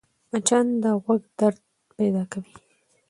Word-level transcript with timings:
مچان 0.31 0.67
د 0.83 0.85
غوږ 1.03 1.23
درد 1.39 1.61
پیدا 1.97 2.23
کوي 2.31 2.53